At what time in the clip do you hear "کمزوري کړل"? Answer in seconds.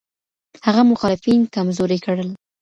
1.55-2.29